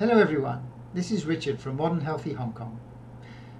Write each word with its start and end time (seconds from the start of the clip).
Hello 0.00 0.18
everyone, 0.18 0.62
this 0.94 1.10
is 1.10 1.26
Richard 1.26 1.60
from 1.60 1.76
Modern 1.76 2.00
Healthy 2.00 2.32
Hong 2.32 2.54
Kong. 2.54 2.80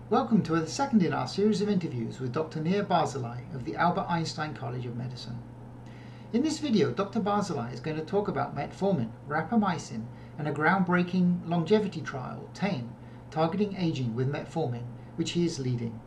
Welcome 0.09 0.43
to 0.45 0.59
the 0.59 0.67
second 0.67 1.03
in 1.03 1.13
our 1.13 1.29
series 1.29 1.61
of 1.61 1.69
interviews 1.69 2.19
with 2.19 2.33
Dr. 2.33 2.61
Nir 2.61 2.83
Barzilai 2.83 3.55
of 3.55 3.67
the 3.67 3.77
Albert 3.77 4.07
Einstein 4.09 4.55
College 4.55 4.87
of 4.87 4.97
Medicine. 4.97 5.37
In 6.33 6.43
this 6.43 6.59
video, 6.59 6.93
Dr. 6.93 7.21
Barzilai 7.21 7.75
is 7.75 7.81
going 7.81 7.99
to 7.99 8.03
talk 8.07 8.27
about 8.27 8.57
metformin, 8.57 9.11
rapamycin, 9.29 10.07
and 10.39 10.49
a 10.49 10.51
groundbreaking 10.51 11.47
longevity 11.47 12.01
trial, 12.01 12.49
TAME, 12.55 12.89
targeting 13.31 13.77
aging 13.77 14.15
with 14.15 14.33
metformin, 14.33 14.85
which 15.17 15.33
he 15.33 15.45
is 15.45 15.59
leading. 15.59 16.01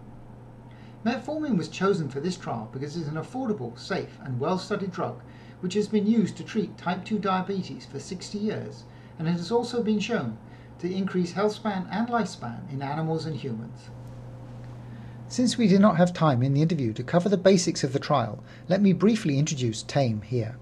Metformin 1.05 1.57
was 1.57 1.69
chosen 1.69 2.09
for 2.09 2.19
this 2.19 2.37
trial 2.37 2.69
because 2.73 2.97
it 2.97 3.01
is 3.01 3.07
an 3.07 3.17
affordable, 3.17 3.77
safe, 3.77 4.17
and 4.23 4.39
well-studied 4.39 4.91
drug 4.91 5.21
which 5.59 5.75
has 5.75 5.87
been 5.87 6.07
used 6.07 6.35
to 6.37 6.43
treat 6.43 6.75
type 6.75 7.05
2 7.05 7.19
diabetes 7.19 7.85
for 7.85 7.99
60 7.99 8.39
years 8.39 8.85
and 9.17 9.27
it 9.27 9.31
has 9.31 9.51
also 9.51 9.83
been 9.83 9.99
shown 9.99 10.37
to 10.79 10.93
increase 10.93 11.33
health 11.33 11.53
span 11.53 11.87
and 11.91 12.07
lifespan 12.07 12.71
in 12.71 12.81
animals 12.81 13.25
and 13.25 13.37
humans. 13.37 13.89
Since 15.27 15.57
we 15.57 15.67
did 15.67 15.81
not 15.81 15.97
have 15.97 16.13
time 16.13 16.43
in 16.43 16.53
the 16.53 16.61
interview 16.61 16.93
to 16.93 17.03
cover 17.03 17.29
the 17.29 17.37
basics 17.37 17.83
of 17.83 17.93
the 17.93 17.99
trial, 17.99 18.43
let 18.67 18.81
me 18.81 18.93
briefly 18.93 19.39
introduce 19.39 19.81
TAME 19.81 20.21
here. 20.21 20.57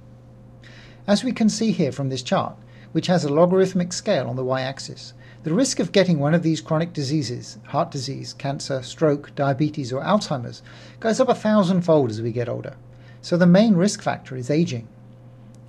As 1.07 1.23
we 1.23 1.31
can 1.33 1.49
see 1.49 1.71
here 1.71 1.91
from 1.91 2.09
this 2.09 2.21
chart, 2.21 2.55
which 2.91 3.07
has 3.07 3.25
a 3.25 3.33
logarithmic 3.33 3.91
scale 3.91 4.27
on 4.27 4.35
the 4.35 4.45
y-axis, 4.45 5.13
the 5.43 5.53
risk 5.53 5.79
of 5.79 5.91
getting 5.91 6.19
one 6.19 6.35
of 6.35 6.43
these 6.43 6.61
chronic 6.61 6.93
diseases, 6.93 7.57
heart 7.67 7.89
disease, 7.89 8.33
cancer, 8.33 8.83
stroke, 8.83 9.33
diabetes, 9.35 9.91
or 9.91 10.03
Alzheimer's, 10.03 10.61
goes 10.99 11.19
up 11.19 11.29
a 11.29 11.35
thousandfold 11.35 12.11
as 12.11 12.21
we 12.21 12.31
get 12.31 12.47
older. 12.47 12.75
So 13.21 13.37
the 13.37 13.47
main 13.47 13.73
risk 13.75 14.01
factor 14.01 14.35
is 14.35 14.51
aging. 14.51 14.87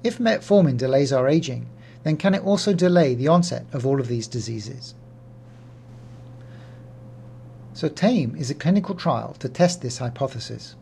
If 0.05 0.19
metformin 0.19 0.77
delays 0.77 1.13
our 1.13 1.27
aging, 1.27 1.69
then 2.05 2.17
can 2.17 2.35
it 2.35 2.45
also 2.45 2.73
delay 2.73 3.15
the 3.15 3.29
onset 3.29 3.67
of 3.73 3.87
all 3.87 4.01
of 4.01 4.09
these 4.09 4.27
diseases? 4.27 4.95
So 7.75 7.89
TAME 7.89 8.37
is 8.37 8.51
a 8.51 8.55
clinical 8.55 8.95
trial 8.95 9.35
to 9.39 9.49
test 9.49 9.81
this 9.81 9.99
hypothesis. 9.99 10.75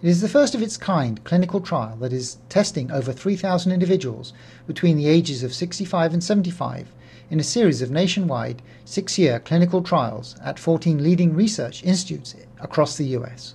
It 0.00 0.08
is 0.08 0.20
the 0.20 0.28
first 0.28 0.54
of 0.54 0.62
its 0.62 0.76
kind 0.76 1.22
clinical 1.24 1.60
trial 1.60 1.96
that 1.96 2.12
is 2.12 2.38
testing 2.48 2.90
over 2.90 3.12
3,000 3.12 3.72
individuals 3.72 4.32
between 4.66 4.96
the 4.96 5.08
ages 5.08 5.42
of 5.42 5.52
65 5.52 6.12
and 6.14 6.22
75 6.22 6.92
in 7.30 7.40
a 7.40 7.44
series 7.44 7.82
of 7.82 7.90
nationwide 7.90 8.62
six 8.84 9.18
year 9.18 9.40
clinical 9.40 9.82
trials 9.82 10.36
at 10.42 10.58
14 10.58 11.02
leading 11.02 11.34
research 11.34 11.82
institutes 11.82 12.34
across 12.60 12.96
the 12.96 13.06
US. 13.18 13.54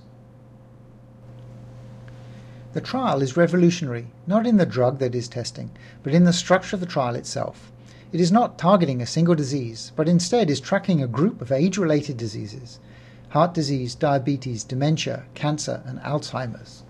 The 2.74 2.80
trial 2.80 3.22
is 3.22 3.36
revolutionary, 3.36 4.08
not 4.26 4.48
in 4.48 4.56
the 4.56 4.66
drug 4.66 4.98
that 4.98 5.14
is 5.14 5.28
testing, 5.28 5.70
but 6.02 6.12
in 6.12 6.24
the 6.24 6.32
structure 6.32 6.74
of 6.74 6.80
the 6.80 6.86
trial 6.86 7.14
itself. 7.14 7.70
It 8.10 8.20
is 8.20 8.32
not 8.32 8.58
targeting 8.58 9.00
a 9.00 9.06
single 9.06 9.36
disease, 9.36 9.92
but 9.94 10.08
instead 10.08 10.50
is 10.50 10.58
tracking 10.58 11.00
a 11.00 11.06
group 11.06 11.40
of 11.40 11.52
age 11.52 11.78
related 11.78 12.16
diseases 12.16 12.80
heart 13.28 13.54
disease, 13.54 13.94
diabetes, 13.94 14.64
dementia, 14.64 15.22
cancer, 15.34 15.84
and 15.86 16.00
Alzheimer's. 16.00 16.82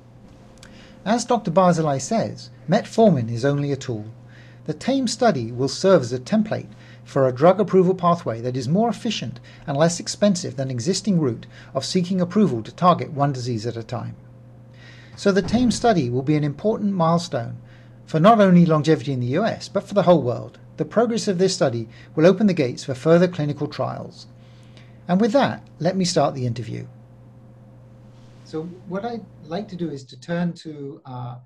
As 1.04 1.26
Dr. 1.26 1.50
Barzilai 1.50 2.00
says, 2.00 2.48
metformin 2.66 3.30
is 3.30 3.44
only 3.44 3.70
a 3.70 3.76
tool. 3.76 4.06
The 4.64 4.72
TAME 4.72 5.06
study 5.06 5.52
will 5.52 5.68
serve 5.68 6.00
as 6.00 6.14
a 6.14 6.18
template 6.18 6.68
for 7.04 7.28
a 7.28 7.32
drug 7.32 7.60
approval 7.60 7.94
pathway 7.94 8.40
that 8.40 8.56
is 8.56 8.68
more 8.68 8.88
efficient 8.88 9.38
and 9.66 9.76
less 9.76 10.00
expensive 10.00 10.56
than 10.56 10.70
existing 10.70 11.20
route 11.20 11.46
of 11.74 11.84
seeking 11.84 12.22
approval 12.22 12.62
to 12.62 12.72
target 12.72 13.12
one 13.12 13.34
disease 13.34 13.66
at 13.66 13.76
a 13.76 13.82
time. 13.82 14.16
So 15.16 15.30
the 15.30 15.42
TAME 15.42 15.70
study 15.70 16.10
will 16.10 16.22
be 16.22 16.36
an 16.36 16.44
important 16.44 16.92
milestone 16.92 17.58
for 18.04 18.18
not 18.20 18.40
only 18.40 18.66
longevity 18.66 19.12
in 19.12 19.20
the 19.20 19.38
US, 19.38 19.68
but 19.68 19.84
for 19.84 19.94
the 19.94 20.02
whole 20.02 20.22
world. 20.22 20.58
The 20.76 20.84
progress 20.84 21.28
of 21.28 21.38
this 21.38 21.54
study 21.54 21.88
will 22.16 22.26
open 22.26 22.48
the 22.48 22.54
gates 22.54 22.84
for 22.84 22.94
further 22.94 23.28
clinical 23.28 23.68
trials. 23.68 24.26
And 25.06 25.20
with 25.20 25.32
that, 25.32 25.62
let 25.78 25.96
me 25.96 26.04
start 26.04 26.34
the 26.34 26.46
interview. 26.46 26.86
So 28.44 28.64
what 28.88 29.04
I'd 29.04 29.24
like 29.44 29.68
to 29.68 29.76
do 29.76 29.90
is 29.90 30.04
to 30.04 30.20
turn 30.20 30.52
to 30.54 31.00
uh, 31.04 31.36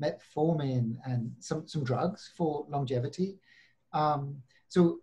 metformin 0.00 0.96
and 1.06 1.32
some, 1.38 1.68
some 1.68 1.84
drugs 1.84 2.30
for 2.36 2.66
longevity. 2.68 3.38
Um, 3.92 4.42
so 4.68 5.00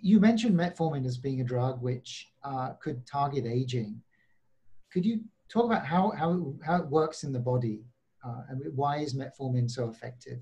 you 0.00 0.20
mentioned 0.20 0.54
metformin 0.54 1.06
as 1.06 1.18
being 1.18 1.40
a 1.40 1.44
drug 1.44 1.82
which 1.82 2.28
uh, 2.44 2.74
could 2.74 3.06
target 3.06 3.44
aging. 3.46 4.00
Could 4.92 5.04
you 5.04 5.20
talk 5.54 5.66
about 5.66 5.86
how, 5.86 6.10
how, 6.18 6.52
how 6.66 6.76
it 6.82 6.88
works 6.88 7.22
in 7.22 7.32
the 7.32 7.38
body 7.38 7.84
uh, 8.26 8.42
and 8.48 8.60
why 8.74 8.96
is 8.98 9.14
metformin 9.14 9.70
so 9.70 9.88
effective? 9.88 10.40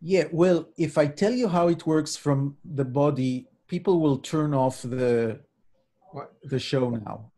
Yeah, 0.00 0.24
well, 0.32 0.68
if 0.76 0.96
I 0.98 1.06
tell 1.06 1.32
you 1.32 1.48
how 1.48 1.68
it 1.68 1.86
works 1.86 2.14
from 2.14 2.56
the 2.64 2.84
body, 2.84 3.48
people 3.66 4.00
will 4.00 4.18
turn 4.18 4.52
off 4.54 4.82
the 4.82 5.40
what? 6.12 6.32
the 6.44 6.58
show 6.58 6.90
now. 6.90 7.32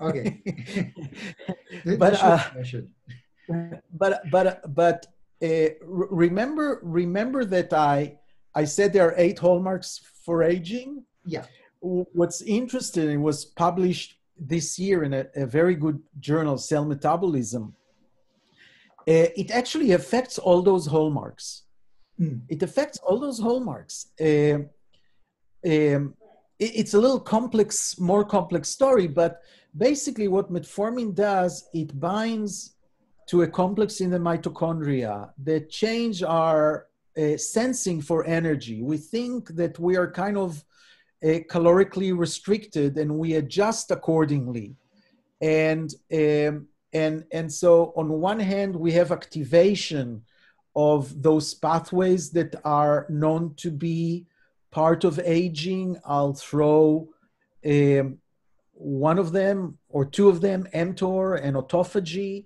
Okay. 0.00 0.42
but 1.98 2.14
uh, 2.22 2.42
but 3.92 4.22
but 4.30 4.74
but 4.74 5.06
uh, 5.42 5.68
remember 5.82 6.80
remember 6.82 7.44
that 7.44 7.72
I 7.72 8.18
I 8.54 8.64
said 8.64 8.92
there 8.92 9.08
are 9.08 9.14
eight 9.18 9.38
hallmarks 9.38 10.00
for 10.24 10.42
aging. 10.42 11.04
Yeah. 11.26 11.44
What's 11.80 12.40
interesting 12.42 13.22
was 13.22 13.44
published 13.44 14.16
this 14.38 14.78
year 14.78 15.02
in 15.02 15.14
a, 15.14 15.26
a 15.34 15.46
very 15.46 15.74
good 15.74 16.00
journal, 16.20 16.58
Cell 16.58 16.84
Metabolism, 16.84 17.74
uh, 19.08 19.30
it 19.36 19.50
actually 19.50 19.92
affects 19.92 20.38
all 20.38 20.62
those 20.62 20.86
hallmarks. 20.86 21.62
Mm. 22.20 22.40
It 22.48 22.62
affects 22.62 22.98
all 22.98 23.18
those 23.18 23.38
hallmarks. 23.38 24.06
Uh, 24.20 24.58
um, 25.64 26.14
it, 26.58 26.72
it's 26.80 26.94
a 26.94 27.00
little 27.00 27.20
complex, 27.20 27.98
more 27.98 28.24
complex 28.24 28.68
story, 28.68 29.06
but 29.06 29.42
basically, 29.76 30.28
what 30.28 30.52
metformin 30.52 31.14
does, 31.14 31.68
it 31.72 31.98
binds 31.98 32.74
to 33.28 33.42
a 33.42 33.48
complex 33.48 34.00
in 34.00 34.10
the 34.10 34.18
mitochondria 34.18 35.30
that 35.42 35.70
change 35.70 36.22
our 36.22 36.86
uh, 37.18 37.36
sensing 37.36 38.00
for 38.00 38.24
energy. 38.24 38.82
We 38.82 38.98
think 38.98 39.48
that 39.56 39.78
we 39.78 39.96
are 39.96 40.10
kind 40.10 40.36
of 40.36 40.64
uh, 41.24 41.40
calorically 41.50 42.16
restricted 42.16 42.98
and 42.98 43.18
we 43.18 43.34
adjust 43.34 43.90
accordingly. 43.90 44.76
And 45.40 45.92
um, 46.12 46.68
and 46.92 47.24
and 47.32 47.52
so 47.52 47.92
on 47.96 48.08
one 48.08 48.40
hand 48.40 48.74
we 48.74 48.92
have 48.92 49.12
activation 49.12 50.22
of 50.74 51.22
those 51.22 51.54
pathways 51.54 52.30
that 52.30 52.54
are 52.64 53.06
known 53.08 53.54
to 53.56 53.70
be 53.70 54.26
part 54.70 55.04
of 55.04 55.18
aging. 55.20 55.98
I'll 56.04 56.34
throw 56.34 57.08
um, 57.64 58.18
one 58.72 59.18
of 59.18 59.32
them 59.32 59.78
or 59.88 60.04
two 60.04 60.28
of 60.28 60.40
them 60.40 60.68
mtor 60.74 61.40
and 61.42 61.56
autophagy. 61.56 62.44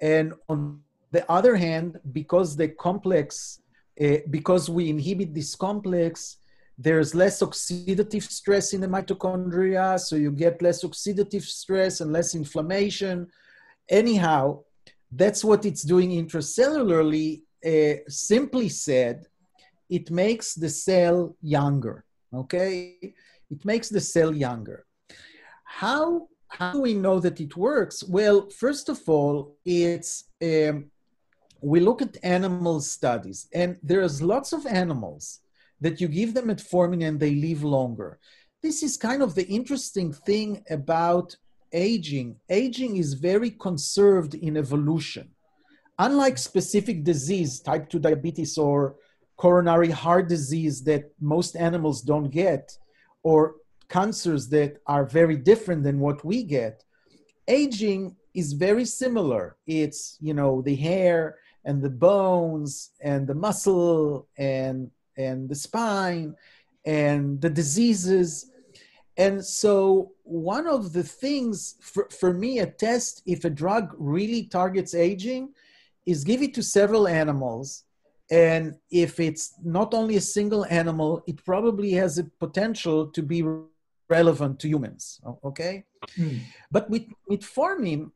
And 0.00 0.34
on 0.48 0.80
the 1.12 1.30
other 1.30 1.56
hand 1.56 2.00
because 2.12 2.56
the 2.56 2.68
complex 2.68 3.60
uh, 4.00 4.18
because 4.30 4.68
we 4.70 4.90
inhibit 4.90 5.34
this 5.34 5.54
complex 5.54 6.36
there's 6.78 7.12
less 7.12 7.42
oxidative 7.42 8.22
stress 8.30 8.72
in 8.72 8.80
the 8.80 8.86
mitochondria, 8.86 9.98
so 9.98 10.14
you 10.14 10.30
get 10.30 10.62
less 10.62 10.84
oxidative 10.84 11.42
stress 11.42 12.00
and 12.00 12.12
less 12.12 12.36
inflammation. 12.36 13.26
Anyhow, 13.88 14.62
that's 15.10 15.42
what 15.42 15.64
it's 15.66 15.82
doing 15.82 16.10
intracellularly. 16.10 17.42
Uh, 17.66 17.98
simply 18.06 18.68
said, 18.68 19.26
it 19.90 20.10
makes 20.12 20.54
the 20.54 20.68
cell 20.68 21.36
younger. 21.42 22.04
Okay, 22.32 23.14
it 23.50 23.64
makes 23.64 23.88
the 23.88 24.00
cell 24.00 24.32
younger. 24.32 24.86
How 25.64 26.28
how 26.46 26.72
do 26.72 26.80
we 26.80 26.94
know 26.94 27.18
that 27.20 27.40
it 27.40 27.56
works? 27.56 28.04
Well, 28.04 28.48
first 28.50 28.88
of 28.88 29.00
all, 29.08 29.56
it's 29.64 30.24
um, 30.40 30.90
we 31.60 31.80
look 31.80 32.00
at 32.02 32.16
animal 32.22 32.80
studies, 32.80 33.48
and 33.52 33.76
there's 33.82 34.22
lots 34.22 34.52
of 34.52 34.64
animals 34.66 35.40
that 35.80 36.00
you 36.00 36.08
give 36.08 36.34
them 36.34 36.46
metformin 36.48 37.06
and 37.06 37.18
they 37.18 37.34
live 37.34 37.62
longer. 37.62 38.18
This 38.62 38.82
is 38.82 38.96
kind 38.96 39.22
of 39.22 39.34
the 39.34 39.46
interesting 39.46 40.12
thing 40.12 40.64
about 40.70 41.36
aging. 41.72 42.36
Aging 42.48 42.96
is 42.96 43.14
very 43.14 43.50
conserved 43.50 44.34
in 44.34 44.56
evolution. 44.56 45.30
Unlike 45.98 46.38
specific 46.38 47.04
disease, 47.04 47.60
type 47.60 47.88
2 47.88 47.98
diabetes 47.98 48.56
or 48.58 48.96
coronary 49.36 49.90
heart 49.90 50.28
disease 50.28 50.82
that 50.84 51.10
most 51.20 51.56
animals 51.56 52.02
don't 52.02 52.30
get, 52.30 52.76
or 53.22 53.56
cancers 53.88 54.48
that 54.48 54.78
are 54.86 55.04
very 55.06 55.36
different 55.36 55.82
than 55.82 56.00
what 56.00 56.24
we 56.24 56.42
get, 56.42 56.84
aging 57.46 58.16
is 58.34 58.52
very 58.52 58.84
similar. 58.84 59.56
It's, 59.66 60.16
you 60.20 60.34
know, 60.34 60.62
the 60.62 60.76
hair 60.76 61.38
and 61.64 61.82
the 61.82 61.90
bones 61.90 62.90
and 63.00 63.26
the 63.26 63.34
muscle 63.34 64.28
and 64.36 64.90
and 65.18 65.48
the 65.48 65.54
spine 65.54 66.34
and 66.86 67.40
the 67.40 67.50
diseases. 67.50 68.50
And 69.18 69.44
so, 69.44 70.12
one 70.22 70.66
of 70.68 70.92
the 70.92 71.02
things 71.02 71.76
for, 71.80 72.08
for 72.10 72.32
me, 72.32 72.60
a 72.60 72.66
test 72.66 73.22
if 73.26 73.44
a 73.44 73.50
drug 73.50 73.94
really 73.98 74.44
targets 74.44 74.94
aging 74.94 75.52
is 76.06 76.24
give 76.24 76.40
it 76.40 76.54
to 76.54 76.62
several 76.62 77.06
animals 77.08 77.84
And 78.30 78.74
if 78.90 79.20
it's 79.20 79.54
not 79.64 79.94
only 79.94 80.16
a 80.16 80.20
single 80.20 80.66
animal, 80.66 81.22
it 81.26 81.44
probably 81.44 81.92
has 81.92 82.18
a 82.18 82.24
potential 82.24 83.06
to 83.06 83.22
be 83.22 83.42
relevant 84.08 84.60
to 84.60 84.68
humans. 84.68 85.20
Okay? 85.44 85.84
Mm. 86.18 86.40
But 86.70 86.90
with 86.90 87.06
metformin, 87.30 88.10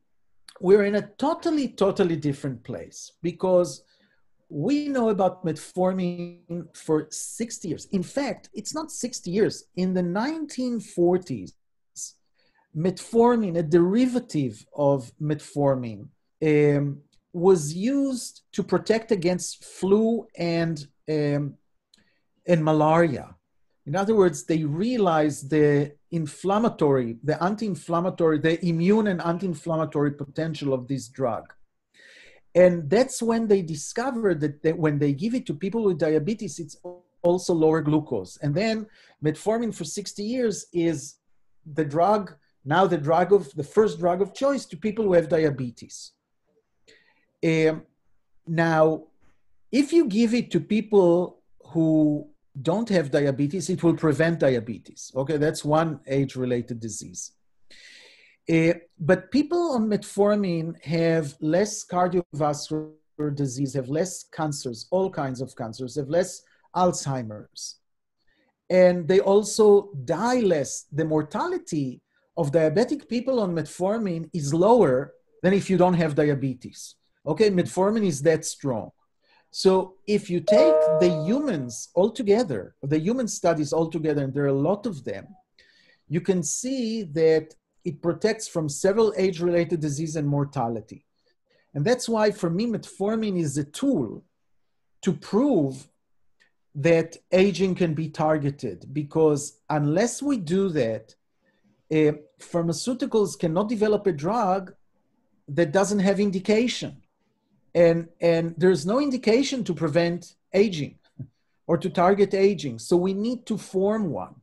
we're 0.61 0.85
in 0.85 0.97
a 0.97 1.09
totally, 1.19 1.69
totally 1.69 2.17
different 2.17 2.63
place 2.63 3.13
because 3.23 3.85
we 4.53 4.87
know 4.87 5.09
about 5.09 5.43
metformin 5.47 6.67
for 6.77 7.07
60 7.11 7.69
years. 7.69 7.87
In 7.91 8.03
fact, 8.03 8.51
it's 8.53 8.75
not 8.75 8.93
60 8.93 9.31
years. 9.31 9.65
In 9.77 9.95
the 9.95 10.03
1940s, 10.03 11.53
metformin, 12.77 13.57
a 13.57 13.63
derivative 13.63 14.67
of 14.77 15.11
metformin, 15.21 16.09
um, 16.45 16.99
was 17.33 17.73
used 17.73 18.43
to 18.53 18.63
protect 18.63 19.11
against 19.11 19.65
flu 19.65 20.27
and 20.37 20.87
um, 21.09 21.55
and 22.47 22.63
malaria. 22.63 23.35
In 23.87 23.97
other 23.97 24.15
words, 24.15 24.45
they 24.45 24.65
realized 24.65 25.49
the 25.49 25.93
inflammatory, 26.11 27.17
the 27.25 27.43
anti-inflammatory, 27.43 28.39
the 28.39 28.63
immune 28.67 29.07
and 29.07 29.23
anti-inflammatory 29.23 30.13
potential 30.13 30.75
of 30.75 30.89
this 30.89 31.09
drug. 31.09 31.45
And 32.55 32.89
that's 32.89 33.23
when 33.23 33.49
they 33.49 33.63
discovered 33.63 34.41
that, 34.41 34.63
that 34.63 34.77
when 34.77 34.99
they 34.99 35.13
give 35.13 35.35
it 35.35 35.47
to 35.47 35.55
people 35.55 35.85
with 35.85 35.99
diabetes, 35.99 36.59
it's 36.59 36.77
also 37.23 37.55
lower 37.55 37.81
glucose. 37.81 38.37
And 38.43 38.55
then 38.55 38.87
metformin 39.25 39.75
for 39.75 39.85
60 39.85 40.23
years 40.23 40.67
is 40.73 41.17
the 41.65 41.85
drug, 41.85 42.35
now 42.65 42.87
the 42.87 42.99
drug 42.99 43.33
of 43.33 43.53
the 43.55 43.65
first 43.65 43.99
drug 43.99 44.21
of 44.21 44.35
choice 44.35 44.67
to 44.67 44.77
people 44.77 45.05
who 45.05 45.15
have 45.15 45.29
diabetes. 45.29 46.13
Um, 47.45 47.85
now, 48.47 49.05
if 49.71 49.93
you 49.93 50.07
give 50.07 50.35
it 50.35 50.51
to 50.51 50.61
people 50.61 51.39
who 51.69 52.29
don't 52.61 52.89
have 52.91 53.11
diabetes, 53.11 53.71
it 53.71 53.83
will 53.83 53.97
prevent 53.97 54.41
diabetes. 54.41 55.11
Okay, 55.17 55.39
that's 55.39 55.65
one 55.65 56.01
age 56.07 56.37
related 56.37 56.81
disease. 56.81 57.33
Uh, 58.51 58.75
but 58.99 59.31
people 59.31 59.73
on 59.73 59.89
metformin 59.89 60.75
have 60.85 61.35
less 61.41 61.85
cardiovascular 61.85 62.91
disease, 63.35 63.75
have 63.75 63.89
less 63.89 64.25
cancers, 64.25 64.87
all 64.91 65.09
kinds 65.09 65.41
of 65.41 65.55
cancers, 65.55 65.97
have 65.97 66.09
less 66.09 66.43
Alzheimer's. 66.75 67.79
And 68.69 69.07
they 69.07 69.21
also 69.21 69.91
die 70.05 70.41
less. 70.41 70.87
The 70.91 71.05
mortality 71.05 72.01
of 72.37 72.51
diabetic 72.51 73.09
people 73.09 73.39
on 73.41 73.55
metformin 73.55 74.29
is 74.33 74.55
lower 74.55 75.13
than 75.43 75.53
if 75.53 75.69
you 75.69 75.77
don't 75.77 75.95
have 75.95 76.15
diabetes. 76.15 76.97
Okay, 77.27 77.51
metformin 77.51 78.05
is 78.05 78.23
that 78.23 78.45
strong. 78.45 78.91
So 79.51 79.97
if 80.07 80.31
you 80.31 80.41
take 80.41 80.75
the 80.99 81.23
humans 81.27 81.91
all 81.95 82.11
together, 82.11 82.75
the 82.83 82.99
human 82.99 83.29
studies 83.29 83.73
all 83.73 83.89
together, 83.89 84.25
and 84.25 84.33
there 84.33 84.45
are 84.45 84.59
a 84.59 84.67
lot 84.71 84.87
of 84.87 85.05
them, 85.05 85.27
you 86.09 86.23
can 86.23 86.43
see 86.43 87.03
that 87.13 87.55
it 87.85 88.01
protects 88.01 88.49
from 88.49 88.69
several 88.69 89.13
age-related 89.17 89.81
disease 89.81 90.17
and 90.17 90.29
mortality. 90.29 91.05
And 91.75 91.85
that's 91.85 92.09
why 92.09 92.31
for 92.31 92.51
me, 92.51 92.67
metformin 92.67 93.39
is 93.41 93.57
a 93.59 93.65
tool 93.65 94.25
to 95.03 95.13
prove 95.13 95.89
that 96.75 97.17
aging 97.33 97.75
can 97.75 97.95
be 97.95 98.09
targeted 98.09 98.87
because 98.93 99.59
unless 99.69 100.23
we 100.23 100.37
do 100.39 100.69
that, 100.71 101.15
uh, 101.91 102.13
pharmaceuticals 102.41 103.39
cannot 103.39 103.69
develop 103.69 104.07
a 104.07 104.13
drug 104.13 104.75
that 105.49 105.73
doesn't 105.73 105.99
have 105.99 106.21
indication. 106.21 107.03
And 107.75 108.09
and 108.21 108.55
there's 108.57 108.87
no 108.87 109.01
indication 109.01 109.65
to 109.65 109.75
prevent 109.75 110.35
aging 110.53 110.99
or 111.67 111.77
to 111.79 111.89
target 111.91 112.35
aging. 112.35 112.79
So 112.79 112.97
we 112.97 113.15
need 113.15 113.47
to 113.47 113.57
form 113.57 114.11
one 114.11 114.42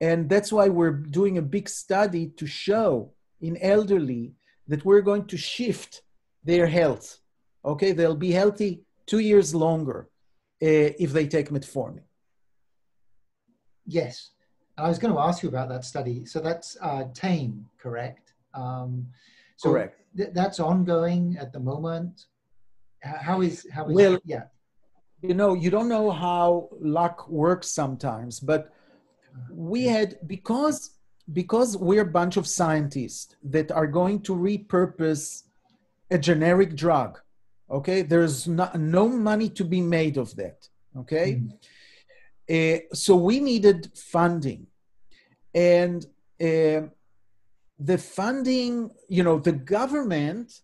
and 0.00 0.28
that's 0.28 0.52
why 0.52 0.68
we're 0.68 0.92
doing 0.92 1.38
a 1.38 1.42
big 1.42 1.68
study 1.68 2.28
to 2.36 2.46
show 2.46 3.12
in 3.40 3.56
elderly 3.58 4.32
that 4.68 4.84
we're 4.84 5.02
going 5.02 5.26
to 5.26 5.36
shift 5.36 6.02
their 6.44 6.66
health 6.66 7.20
okay? 7.64 7.92
They'll 7.92 8.16
be 8.16 8.32
healthy 8.32 8.82
two 9.06 9.20
years 9.20 9.54
longer 9.54 10.08
uh, 10.62 10.92
if 10.98 11.12
they 11.12 11.26
take 11.26 11.50
metformin. 11.50 12.02
Yes. 13.86 14.30
I 14.76 14.88
was 14.88 14.98
going 14.98 15.14
to 15.14 15.20
ask 15.20 15.42
you 15.42 15.48
about 15.48 15.68
that 15.68 15.84
study. 15.84 16.24
So 16.24 16.40
that's 16.40 16.76
uh, 16.80 17.04
tame 17.14 17.66
correct? 17.78 18.34
Um, 18.54 19.06
so 19.56 19.70
correct. 19.70 20.00
th- 20.16 20.30
that's 20.32 20.58
ongoing 20.58 21.36
at 21.38 21.52
the 21.52 21.60
moment? 21.60 22.26
How 23.02 23.42
is 23.42 23.66
how 23.70 23.86
is 23.88 23.94
well, 23.94 24.18
yeah. 24.24 24.44
you 25.20 25.34
know 25.34 25.52
you 25.52 25.68
don't 25.68 25.90
know 25.90 26.10
how 26.10 26.70
luck 26.80 27.28
works 27.28 27.68
sometimes 27.68 28.40
but 28.40 28.72
we 29.50 29.84
had 29.84 30.18
because 30.26 30.90
because 31.32 31.76
we're 31.76 32.02
a 32.02 32.16
bunch 32.20 32.36
of 32.36 32.46
scientists 32.46 33.36
that 33.42 33.72
are 33.72 33.86
going 33.86 34.20
to 34.20 34.34
repurpose 34.34 35.44
a 36.10 36.18
generic 36.18 36.76
drug 36.76 37.20
okay 37.70 38.02
there's 38.02 38.46
not, 38.46 38.78
no 38.78 39.08
money 39.08 39.48
to 39.48 39.64
be 39.64 39.80
made 39.80 40.16
of 40.16 40.34
that 40.36 40.68
okay 40.96 41.40
mm. 41.40 42.76
uh, 42.76 42.80
so 42.92 43.16
we 43.16 43.40
needed 43.40 43.90
funding 43.96 44.66
and 45.54 46.06
uh, 46.40 46.82
the 47.78 47.98
funding 47.98 48.90
you 49.08 49.22
know 49.22 49.38
the 49.38 49.52
government 49.52 50.60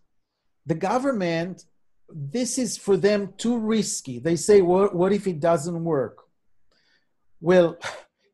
the 0.65 0.75
government 0.75 1.65
this 2.13 2.57
is 2.57 2.77
for 2.77 2.97
them 2.97 3.33
too 3.37 3.57
risky. 3.57 4.19
They 4.19 4.35
say, 4.35 4.61
what, 4.61 4.95
what 4.95 5.13
if 5.13 5.27
it 5.27 5.39
doesn't 5.39 5.83
work? 5.83 6.19
Well, 7.39 7.77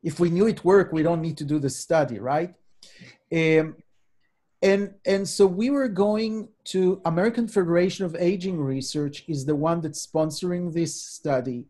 if 0.04 0.20
we 0.20 0.30
knew 0.30 0.48
it 0.48 0.64
worked, 0.64 0.94
we 0.94 1.04
don't 1.04 1.22
need 1.22 1.38
to 1.38 1.46
do 1.46 1.60
the 1.60 1.70
study, 1.70 2.20
right? 2.20 2.54
Um, 3.34 3.76
and 4.62 4.94
and 5.06 5.28
so 5.28 5.46
we 5.46 5.70
were 5.70 5.88
going 5.88 6.50
to 6.66 7.02
American 7.06 7.48
Federation 7.48 8.06
of 8.06 8.16
Aging 8.16 8.60
Research 8.60 9.24
is 9.28 9.46
the 9.46 9.56
one 9.56 9.82
that's 9.82 10.06
sponsoring 10.06 10.74
this 10.74 11.00
study, 11.00 11.66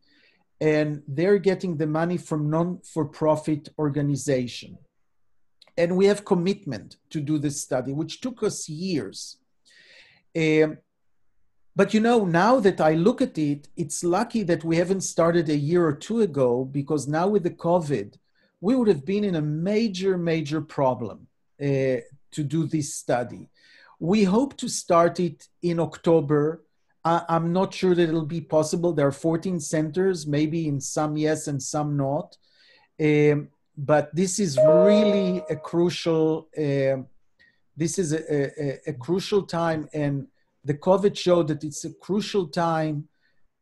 and 0.61 1.03
they're 1.07 1.39
getting 1.39 1.77
the 1.77 1.87
money 1.87 2.17
from 2.17 2.49
non-for-profit 2.49 3.69
organization, 3.77 4.77
and 5.77 5.97
we 5.97 6.05
have 6.05 6.23
commitment 6.23 6.97
to 7.09 7.19
do 7.19 7.37
this 7.37 7.61
study, 7.61 7.91
which 7.91 8.21
took 8.21 8.41
us 8.43 8.69
years. 8.69 9.37
Um, 10.35 10.77
but 11.77 11.93
you 11.93 11.99
know, 11.99 12.25
now 12.25 12.59
that 12.59 12.81
I 12.81 12.95
look 12.95 13.21
at 13.21 13.37
it, 13.37 13.67
it's 13.77 14.03
lucky 14.03 14.41
that 14.41 14.63
we 14.63 14.77
haven't 14.77 15.01
started 15.01 15.47
a 15.47 15.55
year 15.55 15.85
or 15.85 15.93
two 15.93 16.21
ago 16.21 16.65
because 16.65 17.07
now 17.07 17.27
with 17.27 17.43
the 17.43 17.51
COVID, 17.51 18.15
we 18.61 18.75
would 18.75 18.87
have 18.87 19.05
been 19.05 19.23
in 19.23 19.35
a 19.35 19.41
major, 19.43 20.17
major 20.17 20.59
problem 20.59 21.27
uh, 21.61 22.01
to 22.31 22.43
do 22.43 22.65
this 22.65 22.95
study. 22.95 23.47
We 23.99 24.23
hope 24.23 24.57
to 24.57 24.67
start 24.67 25.19
it 25.19 25.47
in 25.61 25.79
October. 25.79 26.63
I, 27.05 27.21
am 27.29 27.53
not 27.53 27.75
sure 27.75 27.93
that 27.93 28.09
it'll 28.09 28.25
be 28.25 28.41
possible. 28.41 28.91
There 28.91 29.05
are 29.05 29.11
14 29.11 29.59
centers, 29.59 30.25
maybe 30.25 30.67
in 30.67 30.81
some 30.81 31.15
yes 31.15 31.45
and 31.45 31.61
some 31.61 31.95
not. 31.95 32.37
Um, 32.99 33.49
but 33.77 34.09
this 34.15 34.39
is 34.39 34.57
really 34.57 35.43
a 35.47 35.55
crucial. 35.55 36.47
Uh, 36.57 37.03
this 37.75 37.99
is 37.99 38.13
a, 38.13 38.23
a, 38.33 38.79
a 38.87 38.93
crucial 38.93 39.43
time, 39.43 39.87
and 39.93 40.25
the 40.67 40.73
COVID 40.73 41.15
showed 41.17 41.47
that 41.47 41.63
it's 41.63 41.85
a 41.85 41.93
crucial 42.05 42.45
time 42.47 43.07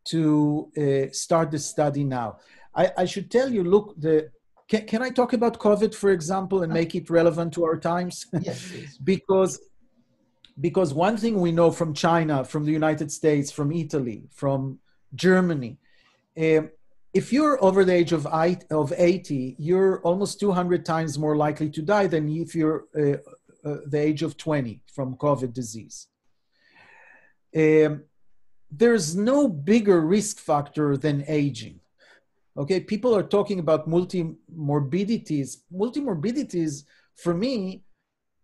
to 0.06 0.72
uh, 0.78 1.12
start 1.12 1.52
the 1.52 1.60
study 1.60 2.04
now. 2.04 2.38
I, 2.74 2.92
I, 2.98 3.06
should 3.06 3.30
tell 3.30 3.50
you, 3.56 3.64
look, 3.64 3.94
the 3.98 4.30
can, 4.68 4.86
can 4.88 5.02
I 5.04 5.12
talk 5.12 5.34
about 5.34 5.60
COVID, 5.60 5.94
for 5.94 6.12
example, 6.12 6.64
and 6.64 6.74
make 6.74 6.96
it 6.96 7.10
relevant 7.10 7.54
to 7.54 7.64
our 7.64 7.78
times? 7.78 8.26
Yes, 8.42 8.98
because 9.04 9.60
because 10.60 10.94
one 10.94 11.18
thing 11.18 11.40
we 11.40 11.52
know 11.52 11.70
from 11.70 11.94
China, 11.94 12.44
from 12.44 12.66
the 12.66 12.72
United 12.72 13.12
States, 13.12 13.52
from 13.52 13.72
Italy, 13.72 14.24
from 14.32 14.80
Germany, 15.14 15.78
um, 16.38 16.72
if 17.14 17.32
you're 17.32 17.64
over 17.64 17.86
the 17.86 17.94
age 17.94 18.14
of, 18.14 18.26
of 18.26 18.94
80, 18.98 19.56
you're 19.60 20.02
almost 20.02 20.40
200 20.40 20.86
times 20.86 21.20
more 21.20 21.36
likely 21.36 21.70
to 21.70 21.82
die 21.82 22.08
than 22.08 22.30
if 22.30 22.56
you're 22.56 22.86
uh, 22.98 23.18
uh, 23.70 23.78
the 23.88 24.00
age 24.00 24.24
of 24.24 24.38
20 24.38 24.82
from 24.88 25.16
COVID 25.16 25.54
disease 25.54 26.08
um, 27.56 28.04
there's 28.72 29.16
no 29.16 29.48
bigger 29.48 30.02
risk 30.02 30.40
factor 30.40 30.98
than 30.98 31.24
aging. 31.28 31.80
Okay, 32.58 32.80
people 32.80 33.16
are 33.16 33.24
talking 33.24 33.60
about 33.60 33.88
multimorbidities. 33.88 35.58
Multimorbidities, 35.74 36.84
for 37.16 37.34
me, 37.34 37.84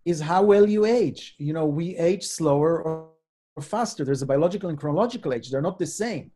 is 0.05 0.19
how 0.19 0.43
well 0.43 0.67
you 0.67 0.85
age. 0.85 1.35
You 1.37 1.53
know, 1.53 1.65
we 1.65 1.95
age 1.97 2.25
slower 2.25 2.81
or, 2.81 3.09
or 3.55 3.63
faster. 3.63 4.03
There's 4.03 4.21
a 4.21 4.25
biological 4.25 4.69
and 4.69 4.77
chronological 4.77 5.33
age. 5.33 5.49
They're 5.49 5.61
not 5.61 5.79
the 5.79 5.87
same. 5.87 6.31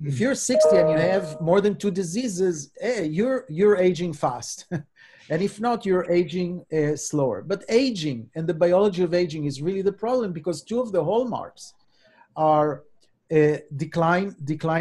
Mm. 0.00 0.08
If 0.08 0.18
hmm. 0.18 0.22
you're 0.22 0.34
60 0.34 0.76
and 0.76 0.90
you 0.90 0.98
have 0.98 1.40
more 1.40 1.60
than 1.60 1.76
two 1.76 1.90
diseases, 1.90 2.70
hey, 2.80 3.06
you're 3.06 3.44
you're 3.48 3.76
aging 3.76 4.12
fast. 4.12 4.66
and 5.30 5.42
if 5.42 5.60
not, 5.60 5.86
you're 5.86 6.10
aging 6.10 6.64
uh, 6.72 6.94
slower. 6.96 7.42
But 7.42 7.64
aging 7.68 8.30
and 8.34 8.46
the 8.46 8.54
biology 8.54 9.02
of 9.02 9.14
aging 9.14 9.46
is 9.46 9.62
really 9.62 9.82
the 9.82 9.92
problem 9.92 10.32
because 10.32 10.62
two 10.62 10.80
of 10.80 10.92
the 10.92 11.02
hallmarks 11.02 11.74
are 12.36 12.82
uh, 13.34 13.56
decline, 13.76 14.36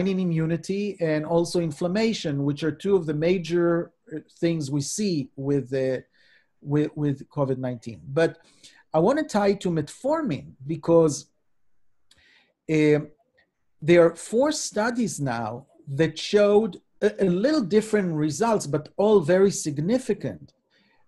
in 0.07 0.19
immunity 0.19 0.97
and 0.99 1.25
also 1.25 1.59
inflammation, 1.59 2.43
which 2.43 2.63
are 2.63 2.71
two 2.71 2.95
of 2.95 3.05
the 3.05 3.13
major 3.13 3.91
uh, 4.13 4.19
things 4.39 4.69
we 4.69 4.81
see 4.81 5.29
with, 5.35 5.73
uh, 5.73 5.97
with, 6.61 6.91
with 6.95 7.27
COVID 7.29 7.57
19. 7.57 8.01
But 8.07 8.37
I 8.93 8.99
want 8.99 9.17
to 9.19 9.25
tie 9.25 9.53
to 9.53 9.69
metformin 9.69 10.51
because 10.65 11.27
uh, 12.71 12.99
there 13.81 14.05
are 14.05 14.15
four 14.15 14.51
studies 14.51 15.19
now 15.19 15.65
that 15.87 16.17
showed 16.17 16.81
a, 17.01 17.11
a, 17.23 17.25
little 17.25 17.61
different 17.61 18.13
results, 18.15 18.65
but 18.65 18.89
all 18.97 19.19
very 19.19 19.51
significant. 19.51 20.53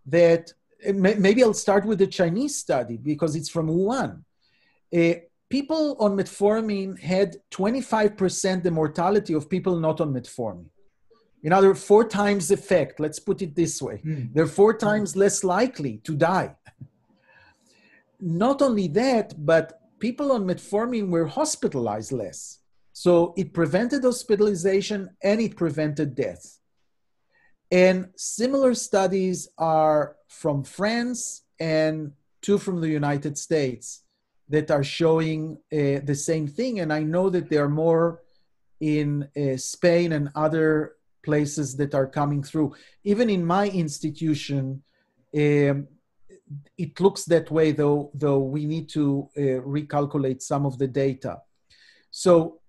That 0.06 0.54
maybe 0.94 1.44
I'll 1.44 1.54
start 1.54 1.86
with 1.86 2.00
the 2.00 2.08
Chinese 2.08 2.58
study 2.58 2.98
because 2.98 3.36
it's 3.36 3.50
from 3.50 3.68
Wuhan. 3.68 4.24
Uh, 4.96 5.20
people 5.50 5.96
on 6.00 6.16
metformin 6.18 7.00
had 7.00 7.38
25% 7.52 8.64
the 8.64 8.72
mortality 8.72 9.34
of 9.34 9.50
people 9.50 9.80
not 9.80 10.02
on 10.02 10.14
metformin. 10.14 10.66
In 11.44 11.54
other 11.54 11.74
four 11.76 12.08
times 12.08 12.52
effect, 12.52 13.00
let's 13.00 13.20
put 13.20 13.42
it 13.42 13.56
this 13.56 13.82
way. 13.82 14.02
Mm. 14.06 14.34
They're 14.34 14.48
four 14.48 14.76
times 14.76 15.16
less 15.16 15.44
likely 15.44 16.02
to 16.04 16.16
die. 16.16 16.56
Not 18.20 18.62
only 18.62 18.88
that, 18.90 19.34
but 19.46 19.80
people 20.00 20.32
on 20.32 20.46
metformin 20.46 21.10
were 21.10 21.28
hospitalized 21.28 22.12
less. 22.12 22.60
So 22.92 23.34
it 23.38 23.54
prevented 23.54 24.04
hospitalization 24.04 25.10
and 25.24 25.40
it 25.40 25.56
prevented 25.56 26.16
death. 26.16 26.60
And 27.72 28.10
similar 28.16 28.74
studies 28.74 29.48
are 29.58 30.16
from 30.28 30.64
France 30.64 31.44
and 31.60 32.14
two 32.42 32.58
from 32.58 32.82
the 32.82 32.90
United 32.90 33.38
States 33.38 34.04
that 34.50 34.72
are 34.72 34.84
showing 34.84 35.58
uh, 35.74 36.00
the 36.04 36.16
same 36.16 36.48
thing. 36.48 36.80
And 36.80 36.92
I 36.92 37.04
know 37.04 37.30
that 37.30 37.50
there 37.50 37.66
are 37.66 37.70
more 37.70 38.24
in 38.80 39.28
uh, 39.36 39.58
Spain 39.58 40.14
and 40.14 40.30
other 40.36 40.96
places 41.24 41.76
that 41.76 41.94
are 41.94 42.08
coming 42.08 42.42
through. 42.44 42.74
Even 43.04 43.30
in 43.30 43.46
my 43.46 43.68
institution, 43.70 44.84
um, 45.36 45.88
it 46.78 47.00
looks 47.00 47.26
that 47.26 47.52
way, 47.52 47.72
though, 47.72 48.12
though 48.14 48.40
we 48.40 48.66
need 48.66 48.88
to 48.90 49.30
uh, 49.36 49.42
recalculate 49.78 50.42
some 50.42 50.66
of 50.66 50.78
the 50.78 50.88
data. 50.88 51.42
So, 52.12 52.62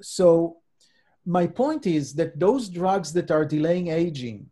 so 0.00 0.58
my 1.26 1.46
point 1.46 1.86
is 1.86 2.14
that 2.14 2.38
those 2.38 2.68
drugs 2.68 3.12
that 3.12 3.30
are 3.30 3.44
delaying 3.44 3.88
aging 3.88 4.50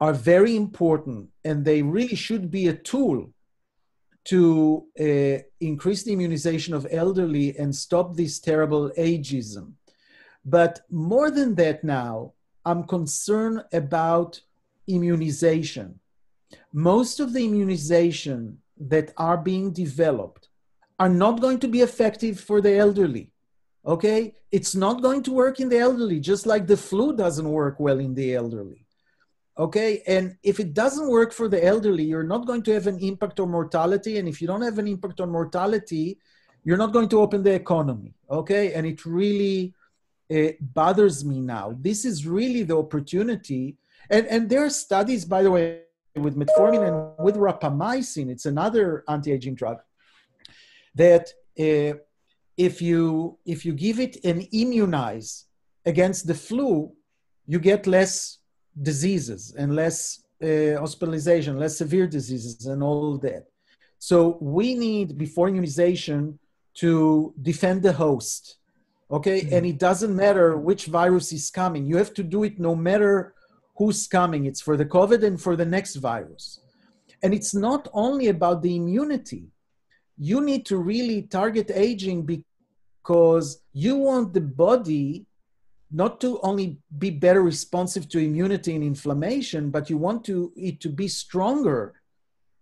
are 0.00 0.12
very 0.12 0.54
important 0.56 1.28
and 1.44 1.64
they 1.64 1.80
really 1.82 2.16
should 2.16 2.50
be 2.50 2.66
a 2.68 2.74
tool 2.74 3.32
to 4.26 4.86
uh, 4.98 5.42
increase 5.60 6.02
the 6.02 6.12
immunization 6.12 6.74
of 6.74 6.86
elderly 6.90 7.56
and 7.56 7.74
stop 7.74 8.14
this 8.14 8.40
terrible 8.40 8.90
ageism. 8.98 9.72
But 10.44 10.80
more 10.90 11.30
than 11.30 11.54
that, 11.56 11.84
now 11.84 12.32
I'm 12.64 12.84
concerned 12.84 13.64
about 13.72 14.40
immunization. 14.88 16.00
Most 16.72 17.20
of 17.20 17.32
the 17.32 17.44
immunization 17.44 18.58
that 18.78 19.12
are 19.16 19.38
being 19.38 19.72
developed 19.72 20.48
are 20.98 21.08
not 21.08 21.40
going 21.40 21.60
to 21.60 21.68
be 21.68 21.80
effective 21.80 22.40
for 22.40 22.60
the 22.60 22.76
elderly. 22.76 23.30
Okay? 23.84 24.34
It's 24.50 24.74
not 24.74 25.02
going 25.02 25.22
to 25.24 25.32
work 25.32 25.60
in 25.60 25.68
the 25.68 25.78
elderly, 25.78 26.18
just 26.18 26.46
like 26.46 26.66
the 26.66 26.76
flu 26.76 27.16
doesn't 27.16 27.48
work 27.48 27.78
well 27.78 28.00
in 28.00 28.14
the 28.14 28.34
elderly 28.34 28.85
okay 29.58 30.02
and 30.06 30.36
if 30.42 30.60
it 30.60 30.74
doesn't 30.74 31.08
work 31.08 31.32
for 31.32 31.48
the 31.48 31.64
elderly 31.64 32.04
you're 32.04 32.30
not 32.34 32.46
going 32.46 32.62
to 32.62 32.72
have 32.72 32.86
an 32.86 32.98
impact 32.98 33.40
on 33.40 33.50
mortality 33.50 34.18
and 34.18 34.28
if 34.28 34.40
you 34.40 34.46
don't 34.46 34.62
have 34.62 34.78
an 34.78 34.86
impact 34.86 35.20
on 35.20 35.30
mortality 35.30 36.18
you're 36.64 36.76
not 36.76 36.92
going 36.92 37.08
to 37.08 37.20
open 37.20 37.42
the 37.42 37.52
economy 37.52 38.16
okay? 38.30 38.74
And 38.74 38.86
it 38.86 39.04
really 39.06 39.74
it 40.28 40.58
bothers 40.74 41.24
me 41.24 41.40
now. 41.40 41.76
This 41.80 42.04
is 42.04 42.26
really 42.26 42.64
the 42.64 42.76
opportunity 42.76 43.76
and 44.10 44.26
and 44.26 44.48
there 44.48 44.64
are 44.64 44.70
studies 44.70 45.24
by 45.24 45.42
the 45.42 45.50
way 45.50 45.82
with 46.14 46.36
metformin 46.36 46.82
and 46.88 47.24
with 47.24 47.36
rapamycin 47.36 48.30
it's 48.30 48.46
another 48.46 49.04
anti-aging 49.06 49.54
drug 49.54 49.78
that 50.94 51.28
uh, 51.60 51.92
if 52.56 52.80
you 52.80 53.36
if 53.44 53.66
you 53.66 53.72
give 53.74 54.00
it 54.00 54.16
and 54.24 54.48
immunize 54.52 55.44
against 55.84 56.26
the 56.26 56.34
flu 56.34 56.90
you 57.46 57.58
get 57.58 57.86
less 57.86 58.38
diseases 58.82 59.54
and 59.56 59.74
less 59.74 60.24
uh, 60.42 60.78
hospitalization, 60.78 61.58
less 61.58 61.78
severe 61.78 62.06
diseases, 62.06 62.66
and 62.66 62.82
all 62.82 63.14
of 63.14 63.20
that. 63.22 63.44
So 63.98 64.38
we 64.40 64.74
need 64.74 65.16
before 65.16 65.48
immunization 65.48 66.38
to 66.74 67.34
defend 67.40 67.82
the 67.82 67.92
host. 67.92 68.58
Okay, 69.10 69.40
mm-hmm. 69.40 69.54
and 69.54 69.66
it 69.66 69.78
doesn't 69.78 70.14
matter 70.14 70.56
which 70.56 70.86
virus 70.86 71.32
is 71.32 71.50
coming. 71.50 71.86
You 71.86 71.96
have 71.96 72.12
to 72.14 72.22
do 72.22 72.44
it 72.44 72.58
no 72.58 72.74
matter 72.74 73.34
who's 73.76 74.06
coming. 74.06 74.46
It's 74.46 74.60
for 74.60 74.76
the 74.76 74.84
COVID 74.84 75.22
and 75.22 75.40
for 75.40 75.54
the 75.56 75.64
next 75.64 75.96
virus. 75.96 76.60
And 77.22 77.32
it's 77.32 77.54
not 77.54 77.88
only 77.92 78.28
about 78.28 78.62
the 78.62 78.76
immunity. 78.76 79.44
You 80.18 80.40
need 80.40 80.66
to 80.66 80.76
really 80.78 81.22
target 81.22 81.70
aging 81.72 82.26
because 82.26 83.60
you 83.72 83.96
want 83.96 84.34
the 84.34 84.40
body 84.40 85.26
not 85.90 86.20
to 86.20 86.40
only 86.42 86.78
be 86.98 87.10
better 87.10 87.42
responsive 87.42 88.08
to 88.08 88.18
immunity 88.18 88.74
and 88.74 88.84
inflammation, 88.84 89.70
but 89.70 89.88
you 89.88 89.96
want 89.96 90.24
to, 90.24 90.52
it 90.56 90.80
to 90.80 90.88
be 90.88 91.08
stronger 91.08 91.94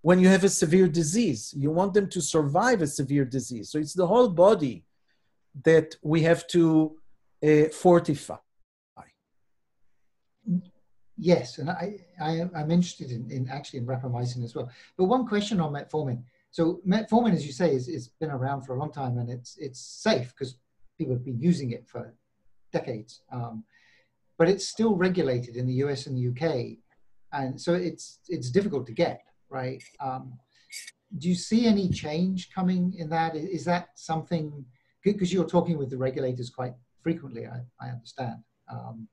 when 0.02 0.18
you 0.20 0.28
have 0.28 0.44
a 0.44 0.48
severe 0.48 0.88
disease. 0.88 1.54
You 1.56 1.70
want 1.70 1.94
them 1.94 2.08
to 2.10 2.20
survive 2.20 2.82
a 2.82 2.86
severe 2.86 3.24
disease. 3.24 3.70
So 3.70 3.78
it's 3.78 3.94
the 3.94 4.06
whole 4.06 4.28
body 4.28 4.84
that 5.62 5.96
we 6.02 6.22
have 6.22 6.46
to 6.48 6.96
uh, 7.42 7.64
fortify. 7.72 8.36
Yes, 11.16 11.58
and 11.58 11.70
I, 11.70 12.00
I 12.20 12.32
am 12.32 12.70
interested 12.70 13.12
in, 13.12 13.30
in 13.30 13.48
actually 13.48 13.78
in 13.78 13.86
rapamycin 13.86 14.42
as 14.44 14.54
well. 14.54 14.68
But 14.98 15.04
one 15.04 15.26
question 15.26 15.60
on 15.60 15.72
metformin. 15.72 16.22
So 16.50 16.80
metformin, 16.86 17.32
as 17.32 17.46
you 17.46 17.52
say, 17.52 17.72
is, 17.74 17.88
is 17.88 18.08
been 18.20 18.30
around 18.30 18.62
for 18.62 18.74
a 18.74 18.78
long 18.78 18.92
time 18.92 19.18
and 19.18 19.30
it's 19.30 19.56
it's 19.58 19.80
safe 19.80 20.28
because 20.30 20.56
people 20.98 21.14
have 21.14 21.24
been 21.24 21.40
using 21.40 21.70
it 21.70 21.88
for 21.88 22.14
decades. 22.78 23.22
Um, 23.32 23.64
but 24.38 24.48
it's 24.48 24.68
still 24.68 24.94
regulated 25.06 25.56
in 25.56 25.66
the 25.66 25.78
US 25.84 26.06
and 26.06 26.14
the 26.16 26.26
UK, 26.32 26.44
and 27.32 27.60
so 27.64 27.72
it's 27.88 28.18
it's 28.28 28.50
difficult 28.50 28.84
to 28.88 28.92
get 28.92 29.22
right. 29.48 29.82
Um, 30.00 30.24
do 31.18 31.28
you 31.28 31.36
see 31.48 31.66
any 31.66 31.88
change 31.88 32.50
coming 32.58 32.82
in 32.98 33.08
that? 33.10 33.36
Is 33.36 33.64
that 33.64 33.84
something? 33.94 34.64
Because 35.04 35.32
you're 35.32 35.52
talking 35.56 35.76
with 35.78 35.90
the 35.90 35.98
regulators 36.08 36.50
quite 36.50 36.74
frequently, 37.02 37.46
I, 37.46 37.60
I 37.84 37.90
understand. 37.90 38.38
Um, 38.72 39.06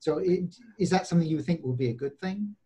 so 0.00 0.18
it, 0.18 0.54
is 0.78 0.90
that 0.90 1.06
something 1.06 1.28
you 1.28 1.40
think 1.40 1.64
will 1.64 1.80
be 1.84 1.90
a 1.90 1.94
good 1.94 2.18
thing? 2.20 2.56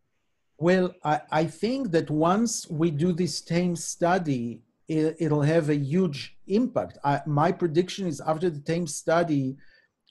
Well, 0.59 0.92
I, 1.04 1.21
I 1.30 1.45
think 1.45 1.90
that 1.92 2.11
once 2.11 2.69
we 2.69 2.90
do 2.90 3.12
this 3.12 3.40
TAME 3.40 3.76
study, 3.76 4.62
it, 4.88 5.30
will 5.30 5.42
have 5.42 5.69
a 5.71 5.76
huge 5.76 6.37
impact. 6.49 6.99
I, 7.04 7.21
my 7.26 7.52
prediction 7.52 8.07
is 8.07 8.21
after 8.21 8.50
the 8.50 8.61
TAME 8.61 8.87
study, 8.87 9.57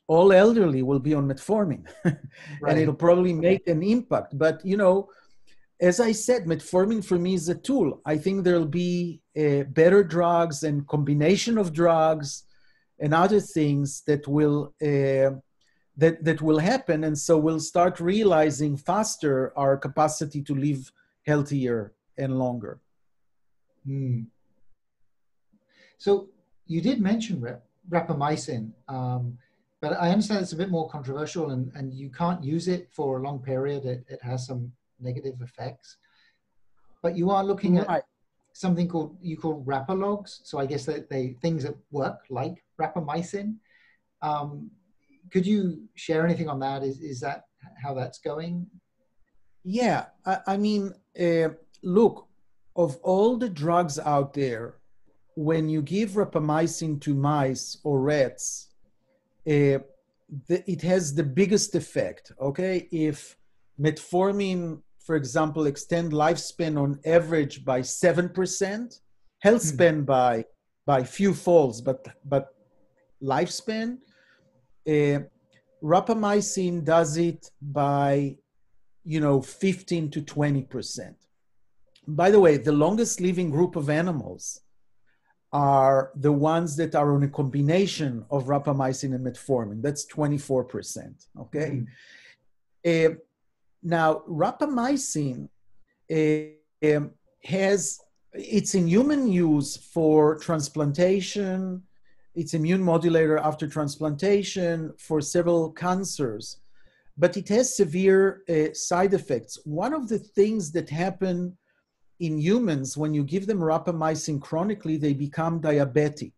all 0.10 0.34
elderly 0.34 0.82
will 0.82 1.04
be 1.10 1.13
on 1.13 1.28
metformin 1.28 1.84
right. 2.04 2.18
and 2.68 2.80
it'll 2.80 3.04
probably 3.08 3.32
make 3.32 3.68
an 3.68 3.82
impact. 3.84 4.38
But 4.46 4.66
you 4.66 4.75
know 4.75 5.10
as 5.82 6.01
i 6.01 6.12
said 6.12 6.42
metformin 6.44 7.01
for 7.10 7.18
me 7.25 7.34
is 7.36 7.48
a 7.48 7.56
tool. 7.56 8.01
I 8.13 8.18
think 8.18 8.44
there'll 8.44 8.75
be 8.88 9.22
uh, 9.44 9.63
better 9.82 10.04
drugs 10.04 10.63
and 10.63 10.88
combination 10.96 11.58
of 11.58 11.72
drugs 11.82 12.44
and 13.00 13.13
other 13.13 13.39
things 13.39 14.01
that 14.08 14.28
will 14.28 14.74
uh, 14.89 15.32
that 16.01 16.16
that 16.28 16.42
will 16.42 16.60
happen. 16.74 17.00
And 17.08 17.18
so 17.18 17.38
we'll 17.38 17.66
start 17.74 18.00
realizing 18.13 18.74
faster 18.92 19.54
our 19.56 19.78
capacity 19.78 20.42
to 20.50 20.54
live 20.68 20.92
healthier 21.25 21.94
and 22.18 22.32
longer. 22.44 22.74
Mm. 23.88 24.25
so 25.98 26.12
you 26.68 26.82
did 26.82 27.00
mention 27.00 27.39
rap- 27.39 27.63
rapamycin. 27.89 28.72
Um, 28.89 29.38
but 29.82 29.94
I 29.94 30.10
understand 30.10 30.42
it's 30.42 30.52
a 30.52 30.58
bit 30.58 30.70
more 30.70 30.90
controversial 30.90 31.52
and, 31.52 31.72
and 31.76 31.94
you 31.94 32.10
can't 32.10 32.44
use 32.44 32.68
it 32.68 32.90
for 32.92 33.18
a 33.18 33.22
long 33.22 33.40
period. 33.40 33.86
It, 33.86 34.06
it 34.10 34.22
has 34.22 34.46
some 34.46 34.72
negative 35.00 35.42
effects. 35.42 35.98
But 37.02 37.16
you 37.16 37.30
are 37.30 37.44
looking 37.44 37.78
right. 37.78 37.90
at 37.90 38.04
something 38.54 38.88
called 38.90 39.18
you 39.22 39.38
call 39.38 39.64
rapalogs. 39.64 40.42
So 40.44 40.60
I 40.60 40.66
guess 40.66 40.86
that 40.86 41.10
they 41.10 41.38
things 41.42 41.64
that 41.64 41.76
work 41.92 42.20
like 42.30 42.64
rapamycin. 42.80 43.56
Um, 44.22 44.70
could 45.32 45.46
you 45.46 45.88
share 45.96 46.26
anything 46.26 46.50
on 46.50 46.60
that? 46.60 46.84
Is 46.84 47.00
is 47.00 47.22
that 47.22 47.46
how 47.82 47.94
that's 47.94 48.20
going? 48.20 48.68
Yeah, 49.64 50.06
I, 50.26 50.40
I 50.48 50.58
mean, 50.58 50.94
uh, 51.20 51.50
look, 51.84 52.28
of 52.76 52.98
all 52.98 53.38
the 53.38 53.50
drugs 53.50 54.00
out 54.00 54.34
there, 54.34 54.76
when 55.36 55.70
you 55.70 55.82
give 55.82 56.12
rapamycin 56.12 57.00
to 57.02 57.14
mice 57.14 57.78
or 57.84 58.02
rats, 58.02 58.69
uh, 59.50 59.79
the, 60.48 60.63
it 60.68 60.82
has 60.82 61.13
the 61.13 61.24
biggest 61.24 61.75
effect. 61.75 62.32
Okay, 62.39 62.88
if 62.91 63.36
metformin, 63.79 64.82
for 65.00 65.15
example, 65.15 65.65
extend 65.65 66.12
lifespan 66.12 66.79
on 66.79 67.00
average 67.06 67.65
by 67.65 67.82
seven 67.82 68.29
percent, 68.29 69.00
health 69.39 69.63
hmm. 69.63 69.70
span 69.70 70.01
mm. 70.03 70.06
by 70.06 70.46
by 70.86 71.03
few 71.03 71.34
folds, 71.34 71.82
but 71.82 72.08
but 72.25 72.50
lifespan. 73.22 73.98
Uh, 74.88 75.20
rapamycin 75.84 76.84
does 76.84 77.18
it 77.18 77.51
by, 77.62 78.36
you 79.03 79.20
know, 79.20 79.41
15 79.41 80.10
to 80.12 80.22
20 80.22 80.63
percent. 80.63 81.15
By 82.08 82.32
the 82.32 82.39
way, 82.39 82.58
the 82.58 82.72
longest 82.72 83.22
living 83.22 83.50
group 83.50 83.75
of 83.75 83.89
animals 83.89 84.62
are 85.51 86.12
the 86.15 86.32
ones 86.32 86.75
that 86.75 86.96
are 86.96 87.13
on 87.13 87.24
a 87.24 87.27
combination 87.27 88.24
of 88.29 88.46
rapamycin 88.46 89.15
and 89.15 89.25
metformin. 89.25 89.82
That's 89.82 90.06
24%. 90.06 91.27
Okay. 91.39 91.84
Mm-hmm. 92.86 93.13
Uh, 93.13 93.15
now, 93.82 94.24
rapamycin 94.29 95.50
uh, 96.12 96.96
um, 96.96 97.12
has, 97.44 98.00
it's 98.34 98.75
in 98.75 98.88
human 98.88 99.27
use 99.27 99.75
for 99.75 100.38
transplantation, 100.38 101.84
it's 102.36 102.53
immune 102.53 102.84
modulator 102.84 103.38
after 103.38 103.68
transplantation 103.68 104.94
for 105.00 105.20
several 105.20 105.72
cancers, 105.72 106.58
but 107.18 107.36
it 107.36 107.50
has 107.50 107.75
severe 107.75 108.44
uh, 108.48 108.74
side 108.74 109.13
effects. 109.13 109.60
One 109.65 109.94
of 109.94 110.08
the 110.08 110.20
things 110.20 110.72
that 110.74 110.89
happen 110.89 111.58
in 112.20 112.38
humans, 112.38 112.98
when 112.98 113.14
you 113.14 113.24
give 113.24 113.48
them 113.48 113.60
rapamycin 113.60 114.42
chronically, 114.42 114.98
they 114.98 115.14
become 115.14 115.62
diabetic 115.62 116.34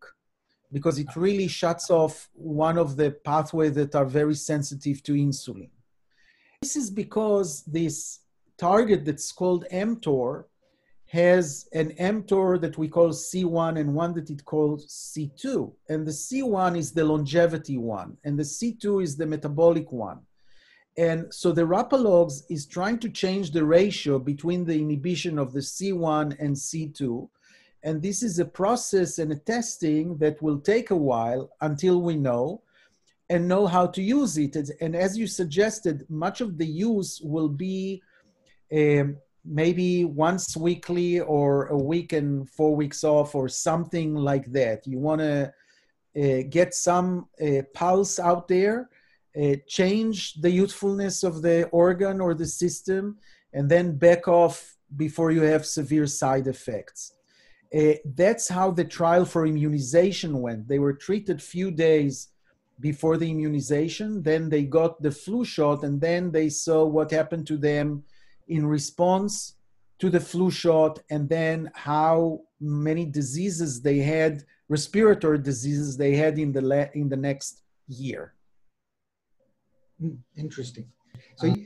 because 0.72 0.98
it 0.98 1.08
really 1.16 1.48
shuts 1.48 1.90
off 1.90 2.30
one 2.34 2.78
of 2.78 2.96
the 2.96 3.10
pathways 3.10 3.74
that 3.74 3.94
are 3.94 4.06
very 4.06 4.34
sensitive 4.34 5.02
to 5.02 5.12
insulin. 5.12 5.68
This 6.62 6.76
is 6.76 6.90
because 6.90 7.62
this 7.64 8.20
target 8.56 9.04
that's 9.04 9.32
called 9.32 9.66
mTOR 9.72 10.44
has 11.08 11.68
an 11.74 11.90
mTOR 11.90 12.58
that 12.58 12.78
we 12.78 12.88
call 12.88 13.10
C1 13.10 13.78
and 13.78 13.94
one 13.94 14.14
that 14.14 14.30
it 14.30 14.44
calls 14.46 14.86
C2. 14.86 15.70
And 15.90 16.06
the 16.06 16.12
C1 16.12 16.78
is 16.78 16.92
the 16.92 17.04
longevity 17.04 17.76
one, 17.76 18.16
and 18.24 18.38
the 18.38 18.44
C2 18.44 19.02
is 19.02 19.16
the 19.16 19.26
metabolic 19.26 19.92
one. 19.92 20.20
And 20.98 21.32
so 21.32 21.52
the 21.52 21.62
rapalogs 21.62 22.42
is 22.50 22.66
trying 22.66 22.98
to 22.98 23.08
change 23.08 23.50
the 23.50 23.64
ratio 23.64 24.18
between 24.18 24.64
the 24.64 24.78
inhibition 24.78 25.38
of 25.38 25.52
the 25.52 25.60
C1 25.60 26.36
and 26.38 26.54
C2. 26.54 27.28
And 27.82 28.00
this 28.02 28.22
is 28.22 28.38
a 28.38 28.44
process 28.44 29.18
and 29.18 29.32
a 29.32 29.36
testing 29.36 30.18
that 30.18 30.40
will 30.42 30.60
take 30.60 30.90
a 30.90 30.96
while 30.96 31.50
until 31.60 32.02
we 32.02 32.16
know 32.16 32.62
and 33.30 33.48
know 33.48 33.66
how 33.66 33.86
to 33.86 34.02
use 34.02 34.36
it. 34.36 34.56
And 34.80 34.94
as 34.94 35.16
you 35.16 35.26
suggested, 35.26 36.04
much 36.10 36.42
of 36.42 36.58
the 36.58 36.66
use 36.66 37.20
will 37.22 37.48
be 37.48 38.02
um, 38.72 39.16
maybe 39.44 40.04
once 40.04 40.56
weekly 40.56 41.20
or 41.20 41.66
a 41.68 41.76
week 41.76 42.12
and 42.12 42.48
four 42.50 42.76
weeks 42.76 43.02
off 43.02 43.34
or 43.34 43.48
something 43.48 44.14
like 44.14 44.52
that. 44.52 44.86
You 44.86 44.98
want 44.98 45.20
to 45.22 45.52
uh, 46.14 46.42
get 46.50 46.74
some 46.74 47.28
uh, 47.40 47.62
pulse 47.72 48.18
out 48.18 48.46
there 48.46 48.90
uh, 49.40 49.56
change 49.66 50.34
the 50.34 50.50
usefulness 50.50 51.22
of 51.22 51.42
the 51.42 51.68
organ 51.68 52.20
or 52.20 52.34
the 52.34 52.46
system, 52.46 53.18
and 53.52 53.68
then 53.70 53.96
back 53.96 54.28
off 54.28 54.76
before 54.96 55.30
you 55.30 55.42
have 55.42 55.64
severe 55.64 56.06
side 56.06 56.46
effects. 56.46 57.14
Uh, 57.74 57.94
that's 58.14 58.48
how 58.48 58.70
the 58.70 58.84
trial 58.84 59.24
for 59.24 59.46
immunization 59.46 60.40
went. 60.40 60.68
They 60.68 60.78
were 60.78 60.92
treated 60.92 61.42
few 61.42 61.70
days 61.70 62.28
before 62.80 63.16
the 63.16 63.30
immunization, 63.30 64.22
then 64.22 64.48
they 64.48 64.64
got 64.64 65.00
the 65.00 65.10
flu 65.10 65.44
shot, 65.44 65.84
and 65.84 66.00
then 66.00 66.32
they 66.32 66.48
saw 66.48 66.84
what 66.84 67.10
happened 67.10 67.46
to 67.46 67.56
them 67.56 68.02
in 68.48 68.66
response 68.66 69.54
to 70.00 70.10
the 70.10 70.20
flu 70.20 70.50
shot, 70.50 70.98
and 71.10 71.28
then 71.28 71.70
how 71.74 72.40
many 72.60 73.04
diseases 73.06 73.80
they 73.80 73.98
had, 73.98 74.44
respiratory 74.68 75.38
diseases 75.38 75.96
they 75.96 76.16
had 76.16 76.38
in 76.38 76.52
the 76.52 76.90
in 76.94 77.08
the 77.08 77.16
next 77.16 77.62
year. 77.86 78.34
Hmm, 80.00 80.16
interesting. 80.36 80.86
So, 81.36 81.48
um, 81.48 81.56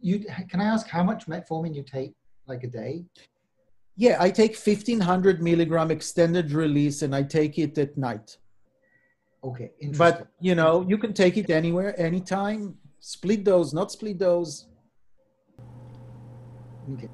you, 0.00 0.18
you 0.18 0.26
can 0.48 0.60
I 0.60 0.64
ask 0.64 0.88
how 0.88 1.02
much 1.02 1.26
metformin 1.26 1.74
you 1.74 1.82
take, 1.82 2.14
like 2.46 2.64
a 2.64 2.68
day? 2.68 3.04
Yeah, 3.96 4.16
I 4.18 4.30
take 4.30 4.56
fifteen 4.56 5.00
hundred 5.00 5.42
milligram 5.42 5.90
extended 5.90 6.52
release, 6.52 7.02
and 7.02 7.14
I 7.14 7.22
take 7.22 7.58
it 7.58 7.76
at 7.78 7.96
night. 7.96 8.38
Okay, 9.44 9.70
but 9.96 10.28
you 10.40 10.54
know, 10.54 10.84
you 10.88 10.98
can 10.98 11.12
take 11.12 11.36
it 11.36 11.50
anywhere, 11.50 11.98
anytime. 12.00 12.76
Split 13.00 13.44
dose, 13.44 13.72
not 13.72 13.90
split 13.90 14.18
dose. 14.18 14.66
Okay. 16.94 17.08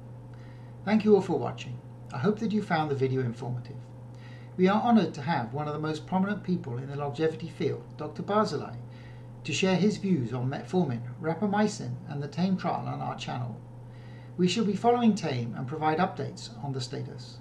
Thank 0.85 1.03
you 1.03 1.15
all 1.15 1.21
for 1.21 1.37
watching. 1.37 1.79
I 2.13 2.17
hope 2.17 2.39
that 2.39 2.51
you 2.51 2.61
found 2.61 2.89
the 2.89 2.95
video 2.95 3.21
informative. 3.21 3.75
We 4.55 4.67
are 4.67 4.81
honored 4.81 5.13
to 5.15 5.21
have 5.21 5.53
one 5.53 5.67
of 5.67 5.73
the 5.73 5.79
most 5.79 6.07
prominent 6.07 6.43
people 6.43 6.77
in 6.77 6.87
the 6.89 6.95
longevity 6.95 7.49
field, 7.49 7.83
Dr. 7.97 8.23
Barzilai, 8.23 8.75
to 9.47 9.53
share 9.53 9.77
his 9.77 9.95
views 9.95 10.33
on 10.33 10.49
metformin, 10.49 10.99
rapamycin 11.21 11.91
and 12.09 12.21
the 12.21 12.27
TAME 12.27 12.57
trial 12.57 12.85
on 12.85 12.99
our 12.99 13.15
channel. 13.15 13.55
We 14.35 14.45
shall 14.45 14.65
be 14.65 14.75
following 14.75 15.15
TAME 15.15 15.55
and 15.55 15.65
provide 15.65 15.99
updates 15.99 16.49
on 16.61 16.73
the 16.73 16.81
status. 16.81 17.37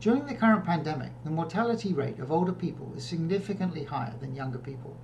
During 0.00 0.24
the 0.24 0.34
current 0.34 0.64
pandemic, 0.64 1.10
the 1.22 1.28
mortality 1.28 1.92
rate 1.92 2.20
of 2.20 2.32
older 2.32 2.54
people 2.54 2.94
is 2.96 3.04
significantly 3.04 3.84
higher 3.84 4.14
than 4.18 4.34
younger 4.34 4.56
people. 4.56 4.96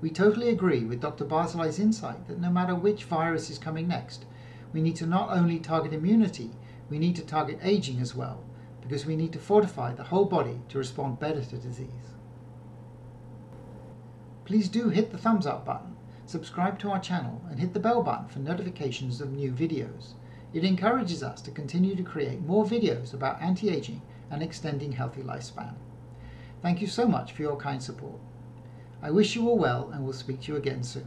We 0.00 0.10
totally 0.10 0.48
agree 0.48 0.82
with 0.82 1.00
Dr. 1.00 1.24
Barzilai's 1.24 1.78
insight 1.78 2.26
that 2.26 2.40
no 2.40 2.50
matter 2.50 2.74
which 2.74 3.04
virus 3.04 3.50
is 3.50 3.58
coming 3.58 3.86
next, 3.86 4.24
we 4.72 4.82
need 4.82 4.96
to 4.96 5.06
not 5.06 5.30
only 5.30 5.60
target 5.60 5.92
immunity, 5.92 6.50
we 6.88 6.98
need 6.98 7.14
to 7.14 7.22
target 7.24 7.60
aging 7.62 8.00
as 8.00 8.16
well, 8.16 8.42
because 8.80 9.06
we 9.06 9.14
need 9.14 9.32
to 9.34 9.38
fortify 9.38 9.94
the 9.94 10.02
whole 10.02 10.24
body 10.24 10.60
to 10.70 10.78
respond 10.78 11.20
better 11.20 11.44
to 11.44 11.56
disease 11.56 12.16
please 14.50 14.68
do 14.68 14.88
hit 14.88 15.12
the 15.12 15.16
thumbs 15.16 15.46
up 15.46 15.64
button, 15.64 15.96
subscribe 16.26 16.76
to 16.76 16.90
our 16.90 16.98
channel 16.98 17.40
and 17.48 17.60
hit 17.60 17.72
the 17.72 17.78
bell 17.78 18.02
button 18.02 18.26
for 18.26 18.40
notifications 18.40 19.20
of 19.20 19.30
new 19.30 19.52
videos. 19.52 20.14
It 20.52 20.64
encourages 20.64 21.22
us 21.22 21.40
to 21.42 21.52
continue 21.52 21.94
to 21.94 22.02
create 22.02 22.40
more 22.40 22.64
videos 22.64 23.14
about 23.14 23.40
anti-aging 23.40 24.02
and 24.28 24.42
extending 24.42 24.90
healthy 24.90 25.22
lifespan. 25.22 25.74
Thank 26.62 26.80
you 26.80 26.88
so 26.88 27.06
much 27.06 27.30
for 27.30 27.42
your 27.42 27.56
kind 27.58 27.80
support. 27.80 28.18
I 29.00 29.12
wish 29.12 29.36
you 29.36 29.48
all 29.48 29.56
well 29.56 29.88
and 29.94 30.04
will 30.04 30.12
speak 30.12 30.40
to 30.40 30.52
you 30.52 30.58
again 30.58 30.82
soon. 30.82 31.06